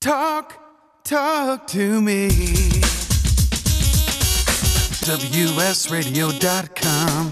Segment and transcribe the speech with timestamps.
[0.00, 0.54] Talk,
[1.04, 2.30] talk to me.
[5.04, 7.30] WSRadio.com.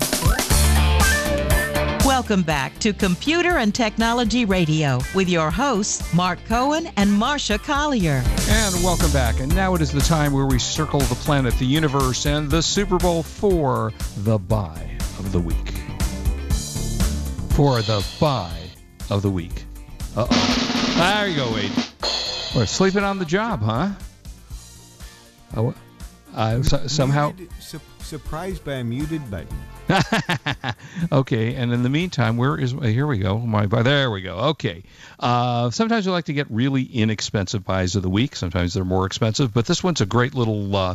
[2.04, 8.22] Welcome back to Computer and Technology Radio with your hosts, Mark Cohen and Marsha Collier.
[8.50, 9.40] And welcome back.
[9.40, 12.60] And now it is the time where we circle the planet, the universe, and the
[12.60, 15.70] Super Bowl for the buy of the week.
[17.54, 18.52] For the buy
[19.08, 19.64] of the week.
[20.14, 20.94] Uh oh.
[20.98, 21.72] There you go, Wade.
[22.54, 23.90] We're sleeping on the job, huh?
[25.56, 25.74] Oh,
[26.34, 27.32] uh, so, somehow.
[27.32, 29.56] Muted- su- surprised by a muted button.
[31.12, 33.38] okay, and in the meantime, where is here we go?
[33.38, 34.36] My there we go.
[34.50, 34.82] Okay.
[35.18, 38.36] Uh, sometimes we like to get really inexpensive buys of the week.
[38.36, 40.94] Sometimes they're more expensive, but this one's a great little uh,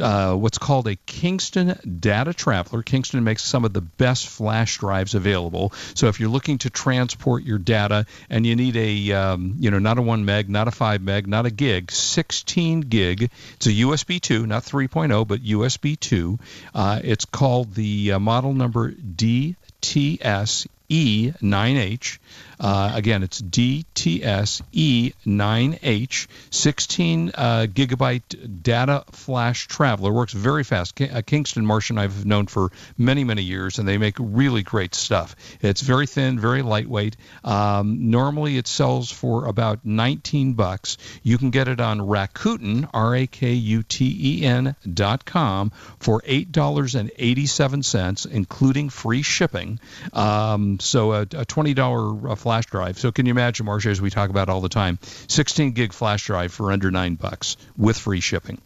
[0.00, 2.82] uh, what's called a Kingston Data Traveler.
[2.82, 5.72] Kingston makes some of the best flash drives available.
[5.94, 9.78] So if you're looking to transport your data and you need a um, you know
[9.78, 13.30] not a one meg, not a five meg, not a gig, 16 gig.
[13.54, 16.38] It's a USB 2, not 3.0, but USB 2.
[16.74, 22.18] Uh, it's called the uh, model number DTS E9H.
[22.60, 30.12] Uh, again, it's DTS E9H, 16 uh, gigabyte data flash traveler.
[30.12, 30.94] Works very fast.
[30.94, 34.94] Ki- uh, Kingston Marsha I've known for many, many years, and they make really great
[34.94, 35.34] stuff.
[35.62, 37.16] It's very thin, very lightweight.
[37.44, 40.98] Um, normally, it sells for about 19 bucks.
[41.22, 48.26] You can get it on Rakuten, R-A-K-U-T-E-N dot com for eight dollars and eighty-seven cents,
[48.26, 49.80] including free shipping.
[50.12, 52.98] Um, so a, a twenty-dollar uh, flash drive.
[52.98, 54.98] So can you imagine, Marsha, as we talk about all the time,
[55.28, 58.60] 16 gig flash drive for under nine bucks with free shipping.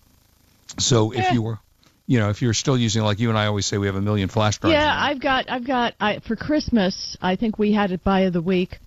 [0.79, 1.59] So if you were,
[2.07, 4.03] you know, if you're still using like you and I always say, we have a
[4.03, 4.75] million flash drives.
[4.75, 4.95] Yeah.
[4.97, 8.79] I've got, I've got, I, for Christmas, I think we had it of the week.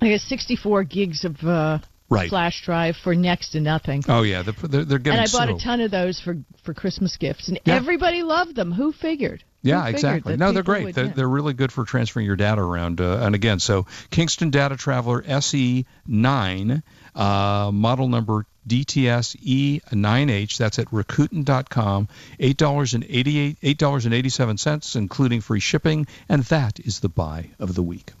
[0.00, 1.78] I got 64 gigs of uh,
[2.10, 2.30] Right.
[2.30, 4.02] flash drive for next to nothing.
[4.08, 5.56] Oh yeah, they're, they're, they're getting and I bought so.
[5.56, 7.74] a ton of those for for Christmas gifts, and Yeah.
[7.74, 8.72] everybody loved them.
[8.72, 9.44] Who figured?
[9.68, 10.36] Yeah, exactly.
[10.36, 10.94] No, they're great.
[10.94, 13.00] They're, they're really good for transferring your data around.
[13.00, 16.82] Uh, and again, so Kingston Data Traveler SE9,
[17.14, 20.56] uh, model number DTS E9H.
[20.58, 22.08] That's at Rakuten.com.
[22.38, 26.06] Eight dollars and eighty-eight, eight dollars and eighty-seven cents, including free shipping.
[26.28, 28.12] And that is the buy of the week.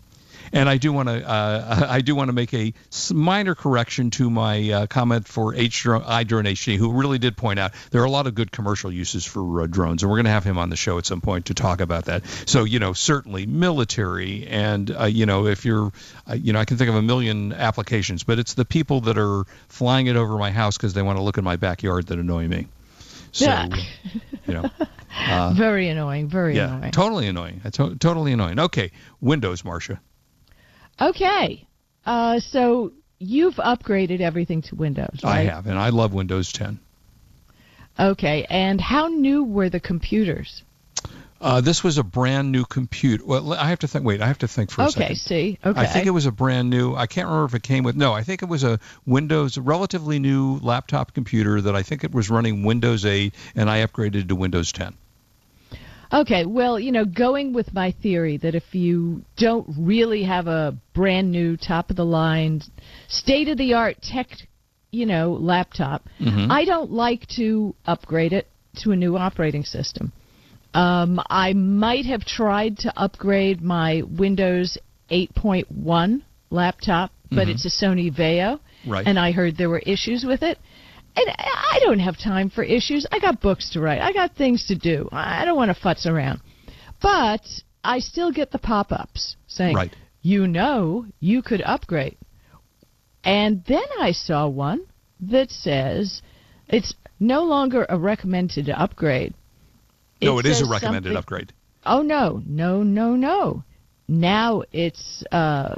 [0.52, 2.72] And I do want to uh, I do want to make a
[3.12, 7.72] minor correction to my uh, comment for H iDrone HD, who really did point out
[7.90, 10.30] there are a lot of good commercial uses for uh, drones, and we're going to
[10.30, 12.26] have him on the show at some point to talk about that.
[12.46, 15.92] So you know, certainly military, and uh, you know, if you're,
[16.28, 19.18] uh, you know, I can think of a million applications, but it's the people that
[19.18, 22.18] are flying it over my house because they want to look in my backyard that
[22.18, 22.66] annoy me.
[23.32, 23.68] So, Yeah.
[24.46, 24.70] you know,
[25.28, 26.28] uh, very annoying.
[26.28, 26.92] Very yeah, annoying.
[26.92, 27.60] totally annoying.
[27.64, 28.58] Uh, to- totally annoying.
[28.58, 29.98] Okay, Windows, Marsha.
[31.00, 31.66] Okay,
[32.06, 36.80] uh, so you've upgraded everything to Windows, I have, and I love Windows 10.
[37.98, 40.62] Okay, and how new were the computers?
[41.40, 43.24] Uh, this was a brand new computer.
[43.24, 44.04] Well, I have to think.
[44.04, 45.16] Wait, I have to think for a okay, second.
[45.16, 45.80] see, okay.
[45.80, 46.96] I think it was a brand new.
[46.96, 47.94] I can't remember if it came with.
[47.94, 52.02] No, I think it was a Windows, a relatively new laptop computer that I think
[52.02, 54.94] it was running Windows 8, and I upgraded to Windows 10.
[56.12, 60.74] Okay, well, you know, going with my theory that if you don't really have a
[60.94, 62.62] brand new, top of the line,
[63.08, 64.28] state of the art tech,
[64.90, 66.50] you know, laptop, Mm-hmm.
[66.50, 68.48] I don't like to upgrade it
[68.82, 70.12] to a new operating system.
[70.74, 74.78] Um, I might have tried to upgrade my Windows
[75.10, 78.90] 8.1 laptop, but it's a Sony Vaio, Mm-hmm.
[78.92, 79.06] Right.
[79.06, 80.56] and I heard there were issues with it.
[81.18, 83.06] And I don't have time for issues.
[83.10, 84.00] I got books to write.
[84.00, 85.08] I got things to do.
[85.10, 86.40] I don't want to futz around.
[87.02, 87.42] But
[87.82, 89.92] I still get the pop-ups saying, Right.
[90.22, 92.16] "You know, you could upgrade."
[93.24, 94.82] And then I saw one
[95.20, 96.22] that says
[96.68, 99.34] it's no longer a recommended upgrade.
[100.22, 101.52] no, it is a recommended upgrade.
[101.84, 103.64] Oh no, no, no, no.
[104.06, 105.76] Now it's uh,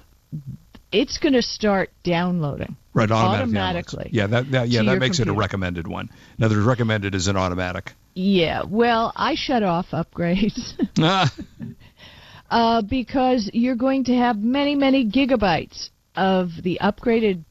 [0.93, 2.77] it's going to start downloading.
[2.93, 4.13] Right, automatic automatically downloads.
[4.13, 6.09] Yeah, that, that yeah that makes it a recommended one.
[6.39, 7.93] In other words, recommended is an automatic.
[8.15, 10.59] Yeah, well, I shut off upgrades
[10.99, 11.33] Ah,
[12.51, 17.45] uh, because you're going to have many, many gigabytes of the upgraded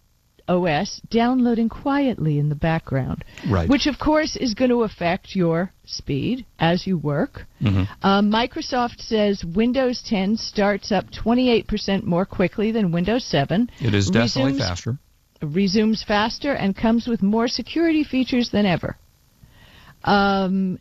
[0.49, 3.69] OS downloading quietly in the background, Right.
[3.69, 7.45] which of course is going to affect your speed as you work.
[7.61, 7.83] Mm-hmm.
[8.01, 13.69] Uh, Microsoft says Windows 10 starts up 28% more quickly than Windows 7.
[13.79, 14.97] it is definitely resumes- faster.
[15.41, 18.97] resumes faster and comes with more security features than ever.
[20.03, 20.79] Um,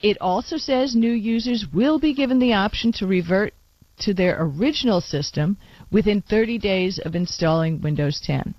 [0.00, 3.52] it also says new users will be given the option to revert
[4.00, 5.58] to their original system
[5.92, 8.54] within 30 days of installing Windows 10.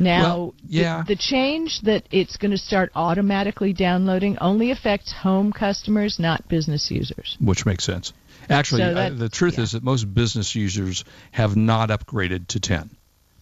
[0.00, 1.02] Now, Well, yeah.
[1.06, 6.48] the, the change that it's going to start automatically downloading only affects home customers, not
[6.48, 7.36] business users.
[7.40, 8.12] which makes sense.
[8.48, 9.64] Actually, So uh, that- the truth yeah.
[9.64, 12.90] is that most business users have not upgraded to 10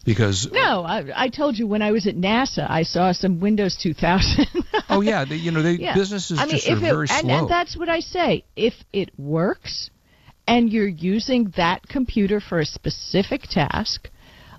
[0.04, 3.76] because No, I, I told you when I was at NASA, I saw some Windows
[3.82, 4.46] 2000.
[4.88, 5.94] oh yeah, they, you know, they Yeah.
[5.94, 7.38] businesses I mean, just are if it, very and, slow.
[7.40, 8.44] and that's what I say.
[8.56, 9.90] If it works,
[10.48, 14.08] and you're using that computer for a specific task,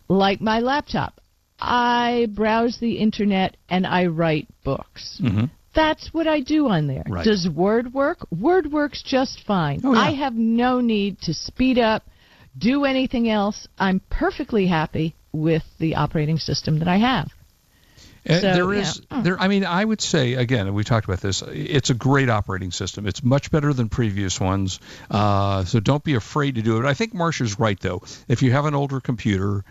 [0.09, 1.19] like my laptop,
[1.59, 5.19] I browse the internet and I write books.
[5.21, 5.49] Mhm.
[5.73, 7.03] That's what I do on there.
[7.07, 7.23] Right.
[7.25, 8.25] Does Word work?
[8.31, 9.81] Word works just fine.
[9.83, 9.99] Oh, yeah.
[9.99, 12.03] I have no need to speed up,
[12.57, 13.67] do anything else.
[13.77, 17.27] I'm perfectly happy with the operating system that I have.
[18.27, 18.81] Uh, So, there yeah.
[18.81, 19.23] is Mm.
[19.23, 19.39] there.
[19.39, 21.43] I mean, I would say again, we talked about this.
[21.47, 23.05] It's a great operating system.
[23.07, 24.79] It's much better than previous ones.
[25.11, 26.85] Uh, so don't be afraid to do it.
[26.85, 28.01] I think Marsha's right though.
[28.27, 29.63] If you have an older computer,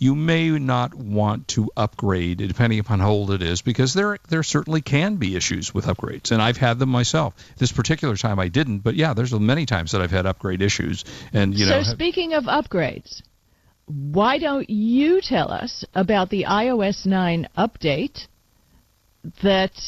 [0.00, 4.42] you may not want to upgrade, depending upon how old it is, because there there
[4.42, 7.34] certainly can be issues with upgrades, and I've had them myself.
[7.58, 11.04] This particular time I didn't, but yeah, there's many times that I've had upgrade issues,
[11.34, 11.82] and you so know.
[11.82, 13.20] speaking of upgrades,
[13.86, 18.26] why don't you tell us about the iOS 9 update
[19.42, 19.78] that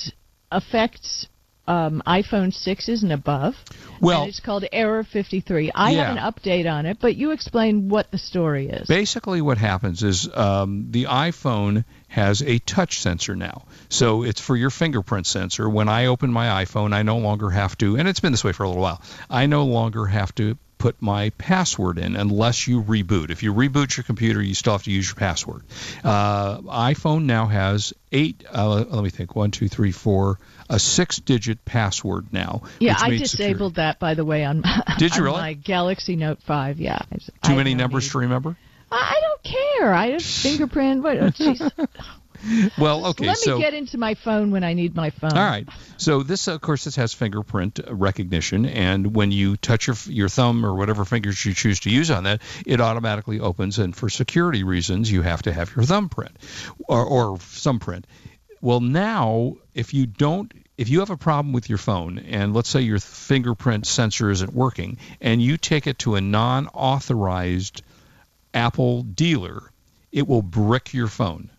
[0.50, 1.26] affects
[1.72, 3.54] um, iPhone 6s and above?
[4.00, 5.70] Well- and it's called Error 53.
[5.74, 6.04] I Yeah.
[6.04, 8.86] have an update on it, but you explain what the story is.
[8.88, 13.62] Basically, what happens is um, the iPhone has a touch sensor now.
[13.88, 15.68] So it's for your fingerprint sensor.
[15.68, 18.52] When I open my iPhone, I no longer have to, and it's been this way
[18.52, 22.82] for a little while, I no longer have to put my password in unless you
[22.82, 23.30] reboot.
[23.30, 25.62] If you reboot your computer, you still have to use your password.
[26.02, 30.40] Uh, iPhone now has eight, uh, let me think, one, two, three, four,
[30.70, 32.62] a six digit password now.
[32.80, 35.40] yeah, I disabled security- that, by the way, on, my- Did you on really?
[35.40, 36.78] my Galaxy Note 5.
[36.80, 36.98] Yeah.
[37.10, 38.10] I- I Too have many numbers need.
[38.12, 38.56] to remember?
[38.90, 39.94] I I don't care.
[39.94, 41.02] I have fingerprint.
[41.02, 41.16] What?
[41.40, 41.86] oh.
[42.76, 43.26] Well, okay.
[43.26, 45.32] Let so me get into my phone when I need my phone.
[45.32, 45.68] All right.
[45.96, 50.66] So this, of course, this has fingerprint recognition, and when you touch your your thumb
[50.66, 53.78] or whatever fingers you choose to use on that, it automatically opens.
[53.78, 56.36] And for security reasons, you have to have your thumbprint
[56.88, 58.06] or or thumbprint.
[58.62, 62.68] Well, now if you don't, if you have a problem with your phone, and let's
[62.68, 67.82] say your fingerprint sensor isn't working, and you take it to a non-authorized
[68.54, 69.62] Apple dealer,
[70.12, 71.50] it will brick your phone.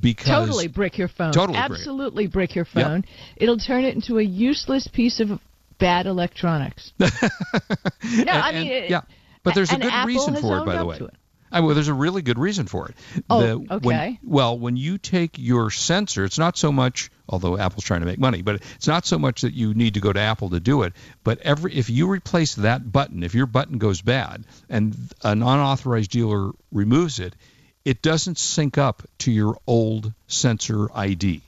[0.00, 1.32] Because Totally brick your phone.
[1.32, 1.70] Totally brick.
[1.80, 2.84] Absolutely brick your Yep.
[2.86, 3.04] phone.
[3.36, 5.38] It'll turn it into a useless piece of
[5.78, 6.92] bad electronics.
[6.98, 7.08] no,
[8.02, 9.02] And- I and- mean, it- yeah,
[9.42, 10.98] but there's a good Apple reason for it, by the way.
[11.52, 12.96] I, well, there's a really good reason for it.
[13.30, 14.18] Oh, The- when- okay.
[14.22, 18.18] well, when you take your sensor, it's not so much, although Apple's trying to make
[18.18, 20.82] money, but it's not so much that you need to go to Apple to do
[20.82, 20.92] it.
[21.24, 26.10] But every if you replace that button, if your button goes bad and an unauthorized
[26.10, 27.34] dealer removes it,
[27.84, 31.42] it doesn't sync up to your old sensor ID.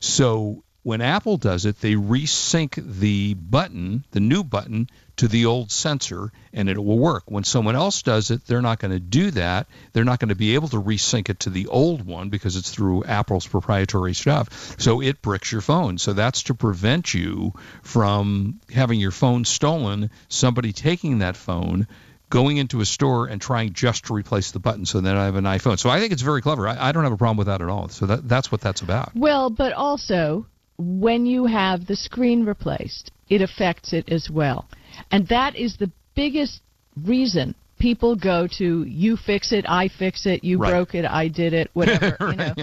[0.00, 5.70] So when Apple does it, they resync the button, the new button, to the old
[5.70, 7.24] sensor, and it will work.
[7.26, 9.66] When someone else does it, they're not going to do that.
[9.92, 12.70] They're not going to be able to resync it to the old one because it's
[12.70, 14.76] through Apple's proprietary stuff.
[14.78, 15.98] So it bricks your phone.
[15.98, 21.88] So that's to prevent you from having your phone stolen, somebody taking that phone,
[22.30, 25.36] going into a store and trying just to replace the button so then I have
[25.36, 25.78] an iPhone.
[25.78, 26.68] So I think it's very clever.
[26.68, 27.88] I, I don't have a problem with that at all.
[27.88, 29.12] So that, that's what that's about.
[29.14, 30.46] Well, but also
[30.78, 34.66] when you have the screen replaced, it affects it as well.
[35.10, 36.60] And that is the biggest
[37.04, 40.70] reason people go to you fix it, I fix it, you Right.
[40.70, 42.54] broke it, I did it, whatever, you know.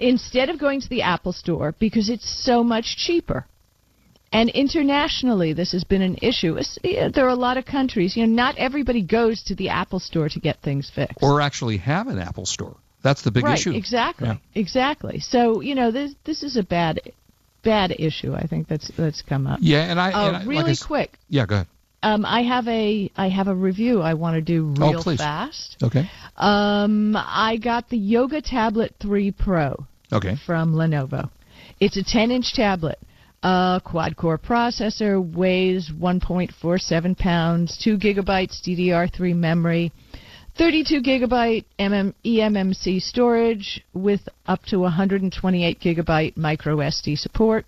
[0.00, 3.46] Instead of going to the Apple store because it's so much cheaper.
[4.32, 6.58] And internationally, this has been an issue.
[6.82, 10.28] There are a lot of countries, you know, not everybody goes to the Apple store
[10.28, 11.18] to get things fixed.
[11.22, 12.76] Or actually have an Apple store.
[13.02, 13.72] That's the big right, issue.
[13.72, 14.36] exactly, Yeah.
[14.54, 15.20] exactly.
[15.20, 17.00] So you know, this this is a bad,
[17.62, 18.34] bad issue.
[18.34, 19.58] I think that's that's come up.
[19.62, 21.66] Yeah, and I, Uh, and I like really quick, Yeah, go ahead.
[22.02, 25.18] um, I have a I have a review I want to do Oh, real please.
[25.18, 25.76] fast.
[25.82, 26.08] Okay.
[26.36, 30.36] Um, I got the Yoga Tablet 3 Pro Okay.
[30.46, 31.30] from Lenovo.
[31.80, 32.98] It's a 10-inch tablet.
[33.40, 39.92] Uh, quad-core processor, weighs 1.47 pounds, 2 gigabytes DDR3 memory,
[40.58, 47.64] 32 gigabyte MM, eMMC storage with up to 128 gigabyte micro SD support.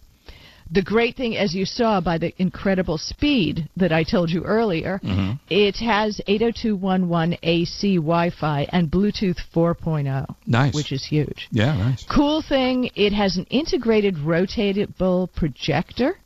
[0.72, 5.00] The great thing, as you saw by the incredible speed that I told you earlier,
[5.48, 10.74] it has 802.11 AC Wi-Fi and Bluetooth 4.0, Nice.
[10.74, 11.48] which is huge.
[11.50, 12.04] yeah, nice.
[12.08, 16.18] Cool thing, it has an integrated rotatable projector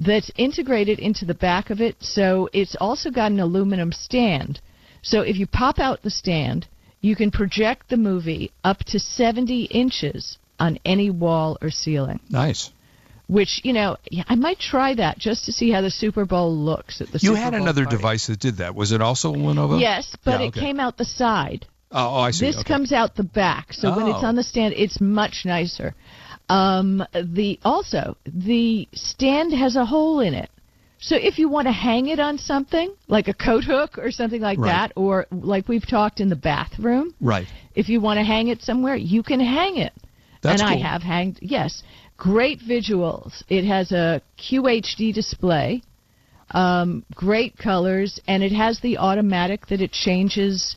[0.00, 4.60] that's integrated into the back of it, so it's also got an aluminum stand.
[5.04, 6.66] So if you pop out the stand,
[7.00, 12.18] You can project the movie up to 70 inches on any wall or ceiling.
[12.30, 12.70] Nice.
[13.26, 16.50] Which you know, yeah, I might try that just to see how the Super Bowl
[16.56, 17.18] looks at the.
[17.20, 17.96] You Super had Bowl another party.
[17.98, 18.74] device that did that.
[18.74, 19.78] Was it also a Lenovo?
[19.80, 21.66] Yes, but Yeah, it came out the side.
[21.92, 22.46] Oh, oh, I see.
[22.46, 22.72] This okay.
[22.72, 24.26] comes out the back, so when it's Oh.
[24.28, 25.94] on the stand, it's much nicer.
[26.48, 30.50] Um, the also the stand has a hole in it,
[31.04, 34.40] so if you want to hang it on something like a coat hook or something
[34.40, 34.68] like Right.
[34.68, 37.46] that, or like we've talked in the bathroom, Right.
[37.74, 39.92] if you want to hang it somewhere, you can hang it.
[40.40, 41.38] That's and I have hanged.
[41.42, 41.82] Yes,
[42.16, 43.42] great visuals.
[43.50, 45.82] It has a QHD display,
[46.52, 50.76] um, great colors, and it has the automatic that it changes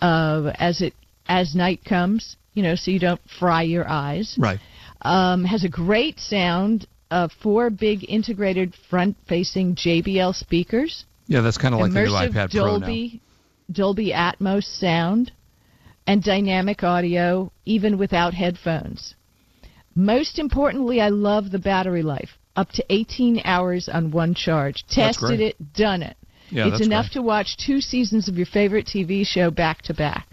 [0.00, 0.94] uh, as it
[1.28, 2.36] as night comes.
[2.54, 4.36] You know, so you don't fry your eyes.
[4.38, 4.60] Right.
[5.02, 6.86] Um, has a great sound.
[7.10, 12.50] Uh, four big integrated front-facing JBL speakers Yeah, that's kind of like the new iPad
[12.50, 12.78] Pro now.
[12.78, 13.20] Dolby
[13.70, 15.32] Dolby Atmos sound
[16.06, 19.14] and dynamic audio even without headphones.
[19.94, 22.30] Most importantly, I love the battery life.
[22.56, 24.84] Up to 18 hours on one charge.
[24.88, 26.16] Tested it, done it.
[26.50, 27.14] Yeah, it's enough great.
[27.14, 30.28] to watch two seasons of your favorite TV show back to back.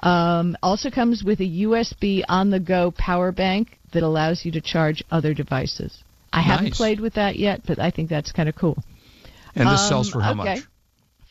[0.00, 4.60] Um, also comes with a USB on the go power bank that allows you to
[4.60, 6.02] charge other devices.
[6.32, 8.76] I haven't played with that yet, but I think that's kind of cool.
[9.54, 10.56] And this Um, sells for how okay.
[10.56, 10.60] much?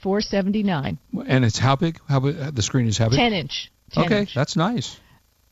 [0.01, 0.97] 479
[1.27, 1.99] And it's how big?
[2.07, 2.35] How big?
[2.55, 3.17] The screen is how big?
[3.19, 3.71] 10 inch.
[3.93, 4.33] 10 okay, inch.
[4.33, 4.99] that's nice.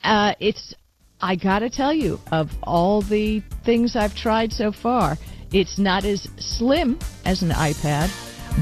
[0.03, 0.73] Uh, it's,
[1.21, 5.17] I gotta tell you, of all the things I've tried so far,
[5.51, 8.09] it's not as slim as an iPad,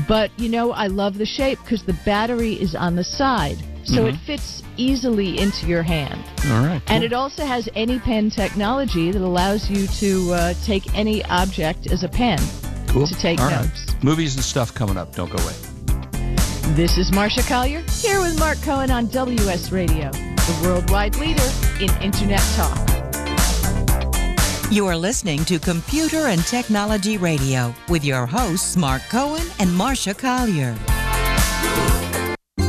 [0.07, 4.05] but you know, I love the shape because the battery is on the side, so
[4.05, 6.23] it fits easily into your hand.
[6.51, 6.81] All right.
[6.87, 12.03] And it also has AnyPen technology that allows you to uh, take any object as
[12.03, 12.39] a pen
[12.87, 13.07] cool.
[13.07, 13.65] to take All right.
[13.65, 14.03] notes.
[14.03, 15.15] Movies and stuff coming up.
[15.15, 15.53] Don't go away.
[16.75, 21.49] This is Marsha Collier here with Mark Cohen on WS Radio, the worldwide leader
[21.81, 22.77] in Internet talk.
[24.71, 30.17] You are listening to Computer and Technology Radio with your hosts, Mark Cohen and Marsha
[30.17, 30.77] Collier.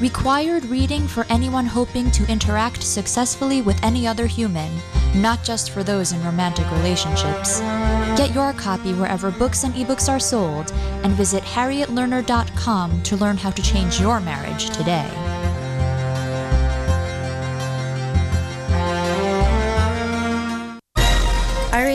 [0.00, 4.70] required reading for anyone hoping to interact successfully with any other human,
[5.14, 7.60] not just for those in romantic relationships.
[8.16, 10.72] Get your copy wherever books and ebooks are sold
[11.02, 15.25] and visit harrietlerner.com to learn how to change your marriage today.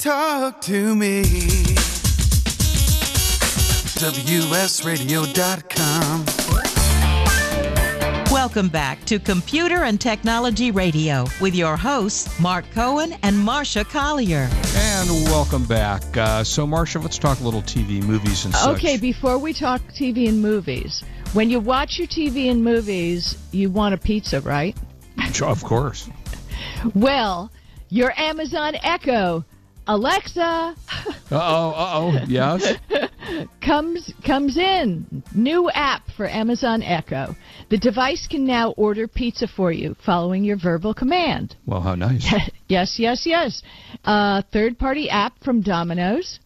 [0.00, 1.22] talk to me.
[4.00, 6.24] WSRadio.com.
[8.32, 14.48] Welcome back to Computer and Technology Radio with your hosts, Mark Cohen and Marsha Collier.
[14.74, 16.16] And welcome back.
[16.16, 18.78] Uh, so, Marsha, let's talk a little TV, movies, and such.
[18.78, 21.04] Okay, before we talk TV and movies,
[21.34, 24.74] when you watch your TV and movies, you want a pizza, right?
[25.42, 26.08] Of course.
[26.94, 27.52] Well,
[27.90, 29.44] your Amazon Echo,
[29.90, 32.74] Alexa, Uh oh, uh oh, yes.
[33.60, 35.24] comes comes in.
[35.34, 37.34] New app for Amazon Echo.
[37.70, 41.56] The device can now order pizza for you following your verbal command.
[41.66, 42.32] Well, how nice.
[42.68, 43.62] yes, yes, yes.
[44.04, 46.38] Uh, third party app from Domino's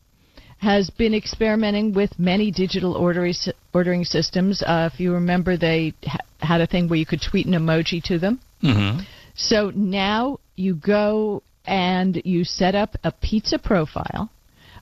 [0.57, 3.35] has been experimenting with many digital ordering,
[3.75, 4.63] ordering systems.
[4.63, 8.03] Uh, if you remember, they ha- had a thing where you could tweet an emoji
[8.05, 8.41] to them.
[8.63, 9.01] Mm-hmm.
[9.35, 14.31] So now you go and you set up a pizza profile,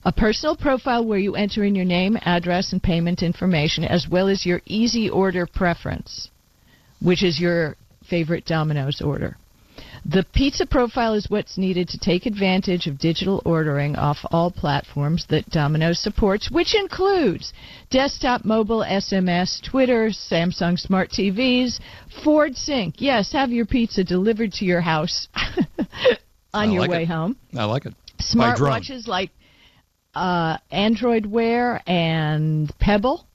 [0.05, 4.27] a personal profile where you enter in your name, address, and payment information, as well
[4.27, 6.29] as your easy order preference,
[7.01, 7.77] which is your
[8.09, 9.37] favorite Domino's order.
[10.05, 15.25] The pizza profile is what's needed to take advantage of digital ordering off all platforms
[15.29, 17.53] that Domino's supports, which includes
[17.89, 21.79] desktop, mobile, SMS, Twitter, Samsung Smart TVs,
[22.23, 22.95] Ford Sync.
[22.97, 25.29] Yes, have your pizza delivered to your house
[26.53, 27.07] on I your like way it.
[27.07, 27.35] home.
[27.55, 27.93] I like it.
[28.19, 29.31] Smart watches like
[30.15, 33.25] uh, Android Wear and Pebble,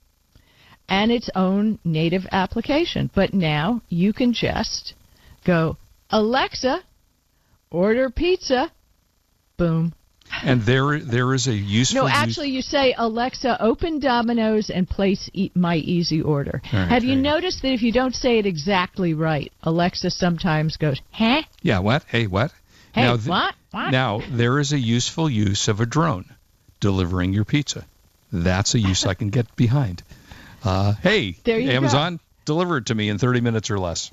[0.87, 3.09] and its own native application.
[3.13, 4.93] But now you can just
[5.45, 5.77] go,
[6.09, 6.81] Alexa,
[7.71, 8.71] order pizza.
[9.57, 9.93] Boom.
[10.43, 12.01] And there, there is a useful.
[12.03, 16.61] No, use- actually, you say, Alexa, open Domino's and place e- my easy order.
[16.65, 21.41] Have you noticed that if you don't say it exactly right, Alexa sometimes goes, huh?
[21.63, 21.79] Yeah.
[21.79, 22.03] What?
[22.03, 22.51] Hey, what?
[22.93, 23.55] Hey, now, th- what?
[23.71, 23.91] What?
[23.91, 26.25] Now there is a useful use of a drone
[26.79, 27.85] delivering your pizza.
[28.31, 30.03] That's a use I can get behind.
[30.63, 31.75] Uh, hey, There you go.
[31.75, 34.11] Amazon, deliver it to me in 30 minutes or less.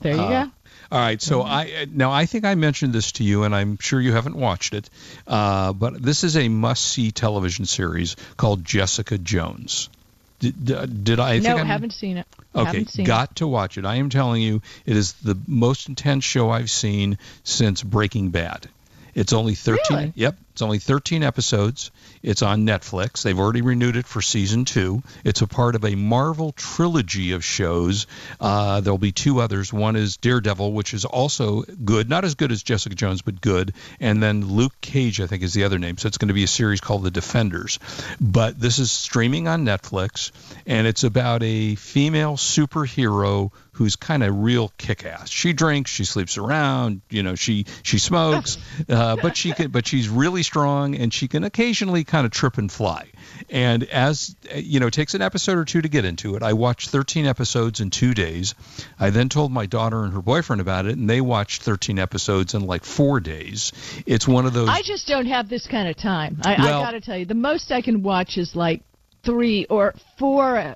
[0.00, 0.50] There you Uh, go.
[0.92, 3.76] All right, so I uh, now I think I mentioned this to you, and I'm
[3.80, 4.88] sure you haven't watched it,
[5.26, 9.88] uh, but this is a must-see television series called Jessica Jones.
[10.38, 11.34] Did, did, I?
[11.34, 12.26] I no, think I'm- haven't seen it.
[12.54, 13.84] Okay, seen got to watch it.
[13.84, 18.68] I am telling you, it is the most intense show I've seen since Breaking Bad.
[19.16, 19.80] It's only 13.
[19.90, 20.12] Really?
[20.14, 21.90] Yep, it's only 13 episodes.
[22.22, 23.22] It's on Netflix.
[23.22, 25.02] They've already renewed it for season two.
[25.24, 28.06] It's a part of a Marvel trilogy of shows.
[28.38, 29.72] Uh, there'll be two others.
[29.72, 33.72] One is Daredevil, which is also good, not as good as Jessica Jones, but good.
[34.00, 35.96] And then Luke Cage, I think, is the other name.
[35.96, 37.78] So it's going to be a series called The Defenders.
[38.20, 40.30] But this is streaming on Netflix,
[40.66, 45.28] and it's about a female superhero who's kind of real kick-ass.
[45.28, 48.56] She drinks, she sleeps around, you know, she she smokes,
[48.88, 52.56] uh, but she can, but she's really strong, and she can occasionally kind of trip
[52.56, 53.06] and fly.
[53.50, 56.42] And as you know, it takes an episode or two to get into it.
[56.42, 58.54] I watched 13 episodes in two days.
[58.98, 62.54] I then told my daughter and her boyfriend about it, and they watched 13 episodes
[62.54, 63.72] in like four days.
[64.06, 64.70] It's one of those.
[64.70, 66.40] I just don't have this kind of time.
[66.44, 68.80] I, Well- I got to tell you, the most I can watch is like
[69.22, 70.74] three or four uh,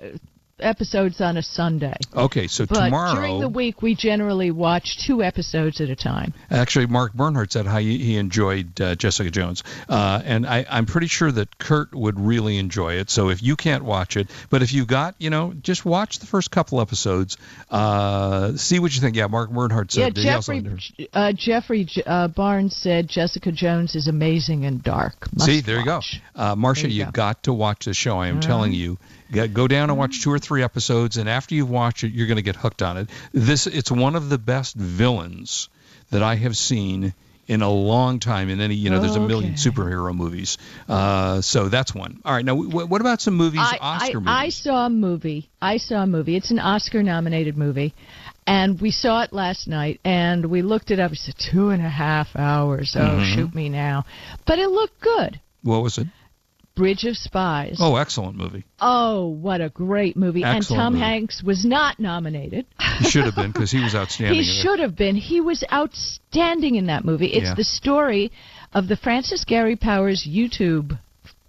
[0.63, 1.97] episodes on a Sunday.
[2.15, 3.15] Okay, so But tomorrow.
[3.15, 6.35] during the week, we generally watch two episodes at a time.
[6.51, 11.07] Actually, Mark Bernhardt said how he, enjoyed uh, Jessica Jones, uh, and I, I'm pretty
[11.07, 13.09] sure that Kurt would really enjoy it.
[13.11, 16.27] So if you can't watch it, but if you got, you know, just watch the
[16.27, 17.37] first couple episodes,
[17.71, 19.17] uh, see what you think.
[19.17, 24.65] Yeah, Mark Bernhardt said also Jeffrey uh, Jeffrey uh, Barnes said Jessica Jones is amazing
[24.65, 25.33] and dark.
[25.33, 26.01] Must See, there you go.
[26.35, 27.11] Uh, Marsha, you you go.
[27.13, 28.19] got to watch the show.
[28.19, 28.79] I am All telling right.
[28.79, 28.99] you.
[29.33, 32.37] Go- down and watch two or three episodes, and after you've watched it, you're going
[32.37, 33.09] to get hooked on it.
[33.33, 35.69] This it's one of the best villains
[36.11, 37.15] that I have seen
[37.47, 39.71] in a long time in any you know there's a million Okay.
[39.71, 40.57] superhero movies
[40.89, 44.21] uh, so that's one all right now w- what about some movies I, oscar I,
[44.21, 45.51] movies I saw a movie.
[45.61, 46.37] I saw a movie.
[46.37, 47.93] It's an Oscar-nominated movie,
[48.47, 50.01] and we saw it last night.
[50.05, 51.11] And we looked it up.
[51.13, 52.95] It's two and a half hours.
[52.97, 53.35] Oh, Mhm.
[53.35, 54.05] shoot me now!
[54.47, 55.41] But it looked good.
[55.63, 56.07] what was it
[56.81, 57.77] Bridge of Spies.
[57.79, 58.65] Oh, excellent movie.
[58.81, 60.43] Oh, what a great movie!
[60.43, 61.05] and Tom movie.
[61.05, 62.65] Hanks was not nominated.
[63.01, 64.35] He should have been because he was outstanding.
[64.43, 64.63] He in it.
[64.63, 65.15] should have been.
[65.15, 67.27] He was outstanding in that movie.
[67.27, 67.55] It's Yeah.
[67.55, 68.33] the story
[68.73, 70.99] of the Francis Gary Powers YouTube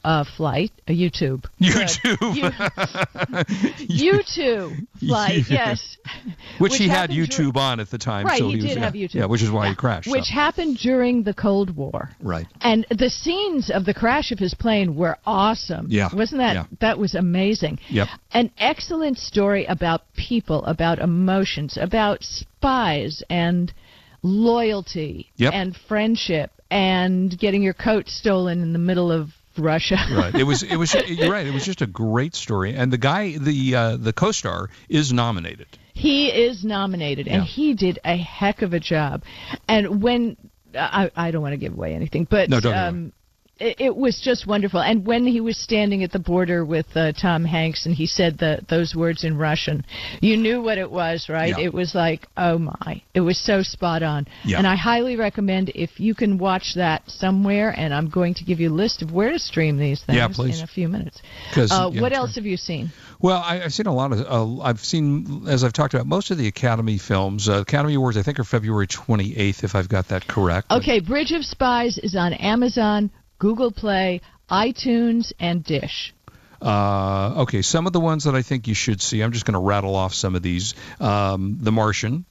[0.03, 0.71] uh, flight.
[0.87, 1.45] A YouTube.
[1.61, 2.17] YouTube.
[3.87, 5.43] YouTube flight.
[5.49, 5.97] Yes.
[6.59, 8.25] which, he had dur- YouTube on at the time.
[8.25, 9.13] Right, so he was, did yeah, have YouTube.
[9.15, 10.05] Yeah, which is why he crashed.
[10.05, 10.11] so.
[10.11, 12.09] Which happened during the Cold War.
[12.21, 12.47] Right.
[12.61, 15.87] And the scenes of the crash of his plane were awesome.
[15.89, 16.65] Yeah, Wasn't that yeah.
[16.79, 17.79] that was amazing.
[17.89, 18.07] Yep.
[18.33, 23.73] An excellent story about people, about emotions, about spies and
[24.23, 25.53] loyalty Yep.
[25.53, 29.97] and friendship and getting your coat stolen in the middle of Russia.
[30.11, 30.33] right.
[30.33, 30.63] It was.
[30.63, 30.93] It was.
[30.93, 31.45] You're right.
[31.45, 32.73] It was just a great story.
[32.75, 35.67] And the guy, the uh, the co-star, is nominated.
[35.93, 39.23] He is nominated, and he did a heck of a job.
[39.67, 40.37] And when
[40.75, 43.13] I, I don't want to give away anything, but No, don't um,
[43.61, 44.79] it, it was just wonderful.
[44.81, 48.37] And when he was standing at the border with uh, Tom Hanks, and he said
[48.39, 49.85] the those words in Russian,
[50.19, 51.55] you knew what it was, right?
[51.57, 51.65] Yeah.
[51.65, 54.27] It was like, oh my, it was so spot on.
[54.43, 54.57] Yeah.
[54.57, 57.73] And I highly recommend if you can watch that somewhere.
[57.77, 60.45] And I'm going to give you a list of where to stream these things Yeah,
[60.45, 61.21] in a few minutes.
[61.55, 62.91] uh, yeah, what else have you seen?
[63.21, 64.19] Well, I, I've seen a lot of.
[64.19, 67.47] Uh, I've seen, as I've talked about, most of the Academy films.
[67.47, 70.71] Uh, Academy Awards, I think, are February 28th, if I've got that correct.
[70.71, 73.11] Okay, Bridge of Spies is on Amazon,
[73.41, 76.13] Google Play, iTunes, and Dish.
[76.61, 79.21] Uh, okay, some of the ones that I think you should see.
[79.21, 80.75] I'm just going to rattle off some of these.
[80.99, 82.25] Um, the Martian.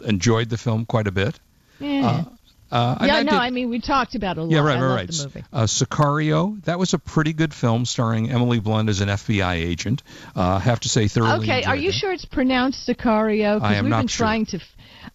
[0.00, 1.40] Enjoyed the film quite a bit.
[1.80, 2.24] Yeah.
[2.70, 4.52] Uh, and yeah, I no, did- I mean we talked about it a lot.
[4.52, 5.08] Yeah, right, I right, right.
[5.08, 5.44] The movie.
[5.52, 10.04] Uh, Sicario, that was a pretty good film starring Emily Blunt as an FBI agent.
[10.36, 11.46] Uh, I have to say, thoroughly.
[11.50, 11.94] Okay, are you it.
[11.94, 13.60] sure it's pronounced Sicario?
[13.60, 14.24] I am we've not been sure.
[14.24, 14.60] trying to.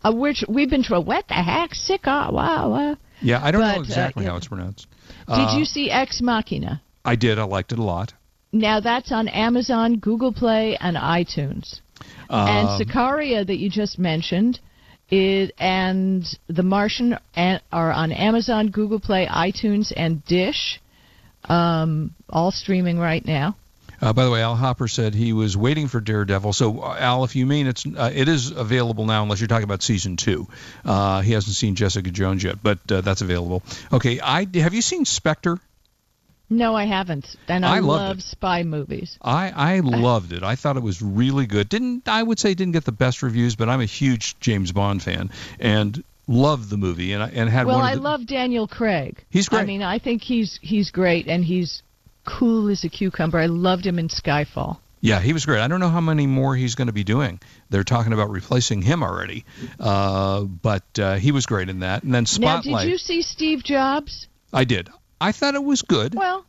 [0.03, 1.05] Uh, we're, we've been trying.
[1.05, 1.69] What the heck?
[1.71, 2.33] Sicario?
[2.33, 2.97] Wow, wow.
[3.21, 4.31] Yeah, I don't But, know uh, exactly yeah.
[4.31, 4.87] how it's pronounced.
[5.27, 6.81] Did Uh, you see Ex Machina?
[7.05, 7.39] I did.
[7.39, 8.13] I liked it a lot.
[8.51, 11.79] Now that's on Amazon, Google Play, and iTunes.
[12.29, 14.59] and Um, Sicaria that you just mentioned
[15.09, 17.17] is and The Martian
[17.71, 20.79] are on Amazon, Google Play, iTunes, and Dish.
[21.45, 23.55] Um, all streaming right now.
[24.03, 26.51] Uh, by the way, Al Hopper said he was waiting for Daredevil.
[26.51, 29.63] So, uh, Al, if you mean it's uh, it is available now, unless you're talking
[29.63, 30.45] about season two.
[30.83, 33.63] Uh, he hasn't seen Jessica Jones yet, but uh, that's available.
[33.93, 35.57] Okay, I have you seen Spectre?
[36.49, 37.37] No, I haven't.
[37.47, 39.17] And I, I love spy movies.
[39.21, 40.43] I I loved it.
[40.43, 41.69] I thought it was really good.
[41.69, 45.01] Didn't I would say didn't get the best reviews, but I'm a huge James Bond
[45.01, 48.27] fan and loved the movie and I- and had well, one I of the, love
[48.27, 49.23] Daniel Craig.
[49.29, 49.61] He's great.
[49.61, 51.81] I mean, I think he's he's great, and he's
[52.25, 53.39] cool as a cucumber.
[53.39, 54.77] I loved him in Skyfall.
[55.01, 55.59] Yeah, he was great.
[55.59, 57.41] I don't know how many more he's going to be doing.
[57.69, 59.43] They're talking about replacing him already,
[59.77, 62.03] uh, but uh, he was great in that.
[62.03, 64.27] And then Now, Spotlight, did you see Steve Jobs?
[64.53, 64.89] I did.
[65.19, 66.15] I thought it was good.
[66.15, 66.45] Well,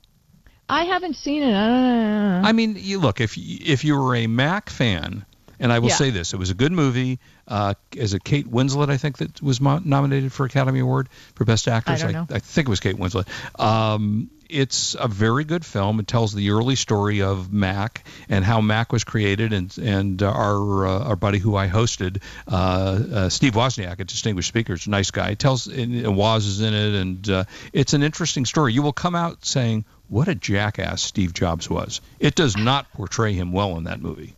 [0.69, 1.53] I haven't seen it.
[1.53, 5.25] Uh, I mean, you look if you, if you were a Mac fan,
[5.59, 5.95] and I will Yeah.
[5.97, 7.19] say this, it was a good movie.
[7.49, 8.89] Uh, is it Kate Winslet?
[8.89, 12.03] I think that was mo- nominated for Academy Award for Best Actress.
[12.03, 12.27] don't know.
[12.31, 13.27] I, think it was Kate Winslet.
[13.61, 16.01] Um, it's a very good film.
[16.01, 20.31] It tells the early story of Mac and how Mac was created, and and uh,
[20.31, 24.87] our uh, our buddy who I hosted, uh, uh, Steve Wozniak, a distinguished speaker, is
[24.87, 25.31] a nice guy.
[25.31, 28.73] It tells and Woz is in it, and uh, it's an interesting story.
[28.73, 33.33] You will come out saying, "What a jackass Steve Jobs was." It does not portray
[33.33, 34.35] him well in that movie.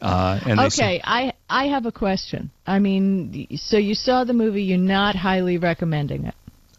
[0.00, 2.50] Uh, they say- okay, I I have a question.
[2.66, 4.64] I mean, so you saw the movie.
[4.64, 6.34] You're not highly recommending it.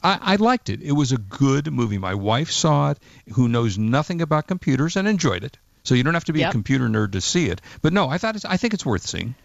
[0.06, 0.82] I, I liked it.
[0.82, 1.98] It was a good movie.
[1.98, 3.00] My wife saw it,
[3.34, 5.58] who knows nothing about computers, and enjoyed it.
[5.84, 6.50] So you don't have to be Yep.
[6.50, 7.62] a computer nerd to see it.
[7.82, 9.36] But no, I thought it's, I think it's worth seeing.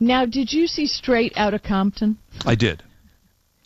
[0.00, 2.18] Now, did you see Straight Outta Compton?
[2.46, 2.82] I did.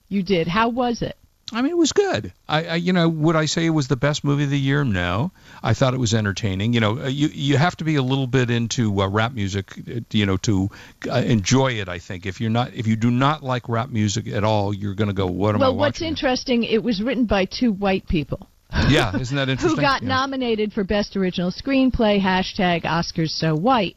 [0.09, 0.47] You did.
[0.49, 1.17] How was it?
[1.53, 2.33] I mean, it was good.
[2.49, 4.85] I, I, you know, would I say it was the best movie of the year?
[4.85, 5.33] No.
[5.63, 6.73] I thought it was entertaining.
[6.73, 9.73] You know, uh, you you have to be a little bit into uh, rap music,
[9.79, 10.71] uh, you know, to
[11.11, 11.89] uh, enjoy it.
[11.91, 14.95] I think if you're not, if you do not like rap music at all, you're
[14.95, 18.09] going to go, what am I well, what's interesting, it was written by two white
[18.09, 18.49] people.
[18.89, 19.77] yeah, isn't that interesting?
[19.77, 20.09] who got Yeah.
[20.09, 23.97] nominated for Best Original Screenplay, hashtag Oscars So White.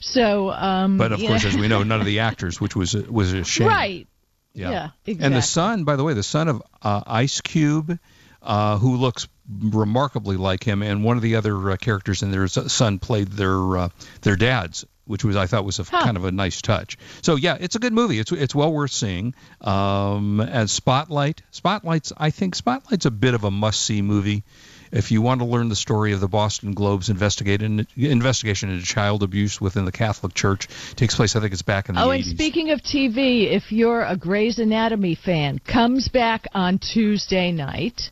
[0.00, 2.94] So, um, But of course, know- as we know, none of the actors, which was
[2.94, 3.66] a, was a shame.
[3.68, 4.06] Right.
[4.54, 4.70] Yeah.
[4.70, 4.90] Yeah,
[5.26, 7.98] And the son, by the way, the son of uh, Ice Cube,
[8.42, 9.28] uh, who looks
[9.60, 13.28] remarkably like him, and one of the other uh, characters in their s- son played
[13.28, 13.88] their uh,
[14.22, 16.96] their dads, which was I thought was a kind of a nice touch.
[17.22, 18.18] So yeah, it's a good movie.
[18.18, 19.34] It's it's well worth seeing.
[19.60, 24.44] Um, and Spotlight, Spotlight's I think Spotlight's a bit of a must see movie.
[24.92, 29.22] If you want to learn the story of the Boston Globe's investigation investigation into child
[29.22, 32.26] abuse within the Catholic Church, takes place I think it's back in the Oh, 80s.
[32.28, 38.10] and speaking of TV, if you're a Grey's Anatomy fan, comes back on Tuesday night,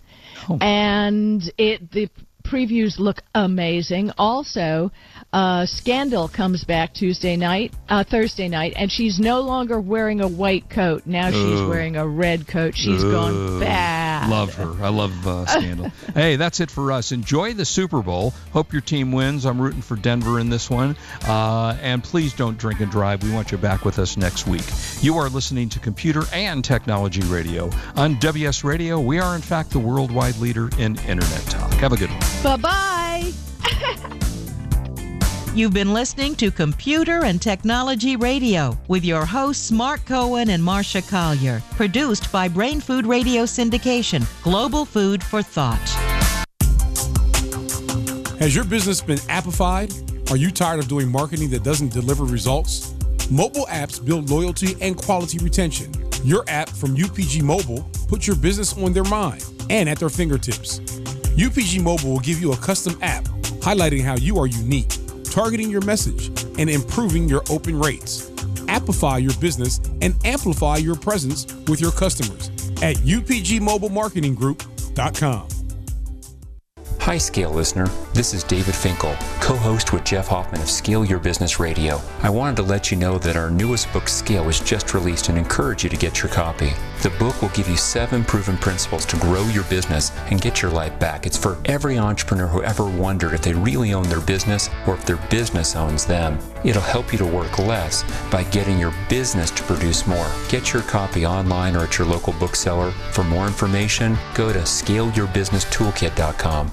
[0.49, 0.57] Oh.
[0.61, 2.09] and it the
[2.45, 4.11] previews look amazing.
[4.17, 4.91] Also,
[5.33, 10.29] uh, Scandal comes back Tuesday night, uh, Thursday night, and she's no longer wearing a
[10.29, 11.07] white coat.
[11.07, 12.77] Now she's wearing a red coat.
[12.77, 14.29] She's gone bad.
[14.29, 14.75] Love her.
[14.83, 15.91] I love uh, Scandal.
[16.15, 17.13] hey, that's it for us.
[17.13, 18.35] Enjoy the Super Bowl.
[18.53, 19.47] Hope your team wins.
[19.47, 20.97] I'm rooting for Denver in this one.
[21.27, 23.23] Uh, and please don't drink and drive.
[23.23, 24.65] We want you back with us next week.
[25.01, 27.71] You are listening to Computer and Technology Radio.
[27.97, 31.73] On WS Radio, we are, in fact, the worldwide leader in Internet talk.
[31.75, 32.21] Have a good one.
[32.43, 32.90] Bye bye.
[35.53, 41.03] You've been listening to Computer and Technology Radio with your hosts Mark Cohen and Marsha
[41.11, 41.61] Collier.
[41.73, 45.77] Produced by Brain Food Radio Syndication, Global Food for Thought.
[48.39, 50.31] Has your business been appified?
[50.31, 52.95] Are you tired of doing marketing that doesn't deliver results?
[53.29, 55.93] Mobile apps build loyalty and quality retention.
[56.23, 60.79] Your app from UPG Mobile puts your business on their mind and at their fingertips.
[61.35, 63.25] UPG Mobile will give you a custom app
[63.61, 65.00] highlighting how you are unique,
[65.31, 68.29] targeting your message, and improving your open rates.
[68.67, 72.49] Appify your business and amplify your presence with your customers
[72.83, 75.49] at upgmobilemarketinggroup.com.
[77.01, 77.87] Hi, Scale listener.
[78.13, 81.99] This is David Finkel, co host with Jeff Hoffman of Scale Your Business Radio.
[82.23, 85.39] I wanted to let you know that our newest book, Scale, was just released and
[85.39, 86.73] encourage you to get your copy.
[87.03, 90.71] The book will give you seven proven principles to grow your business and get your
[90.71, 91.25] life back.
[91.25, 95.07] It's for every entrepreneur who ever wondered if they really own their business or if
[95.07, 96.39] their business owns them.
[96.63, 100.31] It'll help you to work less by getting your business to produce more.
[100.51, 102.91] Get your copy online or at your local bookseller.
[103.13, 106.73] For more information, go to scaleyourbusinesstoolkit.com.